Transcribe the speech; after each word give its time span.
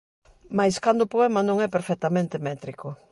Máis 0.57 0.75
cando 0.83 1.01
o 1.03 1.11
poema 1.15 1.41
non 1.47 1.57
é 1.65 1.67
perfectamente 1.75 2.43
métrico. 2.47 2.87